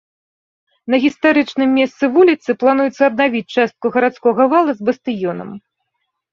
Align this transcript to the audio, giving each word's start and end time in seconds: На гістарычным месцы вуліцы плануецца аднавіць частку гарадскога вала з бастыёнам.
На 0.93 0.99
гістарычным 1.03 1.69
месцы 1.81 2.03
вуліцы 2.17 2.49
плануецца 2.65 3.03
аднавіць 3.11 3.45
частку 3.61 3.95
гарадскога 3.99 4.51
вала 4.57 4.71
з 4.81 4.91
бастыёнам. 4.91 5.49